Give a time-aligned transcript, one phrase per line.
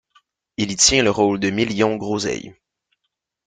[0.57, 2.55] Il y tient le rôle de Million Groseille.